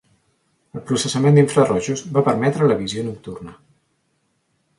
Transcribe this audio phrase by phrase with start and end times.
[0.77, 3.55] El processament d'infrarojos va permetre la visió nocturna.